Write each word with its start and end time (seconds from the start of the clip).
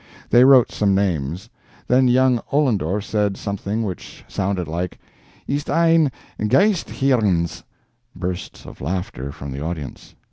They 0.31 0.43
wrote 0.45 0.71
some 0.71 0.95
names. 0.95 1.47
Then 1.87 2.07
young 2.07 2.39
Ollendorf 2.51 3.03
said 3.05 3.37
something 3.37 3.83
which 3.83 4.25
sounded 4.27 4.67
like: 4.67 4.97
"Ist 5.47 5.69
ein 5.69 6.09
geist 6.47 6.89
hierans?" 6.89 7.61
(bursts 8.15 8.65
of 8.65 8.81
laughter 8.81 9.31
from 9.31 9.51
the 9.51 9.61
audience.) 9.61 10.15